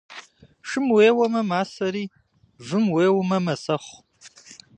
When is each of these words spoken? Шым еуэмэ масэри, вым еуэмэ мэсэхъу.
Шым 0.69 0.85
еуэмэ 1.09 1.41
масэри, 1.49 2.03
вым 2.67 2.85
еуэмэ 3.05 3.37
мэсэхъу. 3.45 3.97